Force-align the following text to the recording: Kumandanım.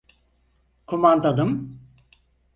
Kumandanım. 0.85 1.79